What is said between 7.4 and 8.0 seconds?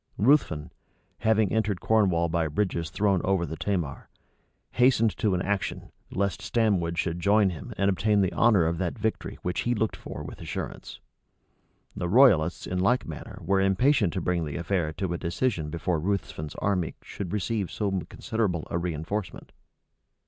him, and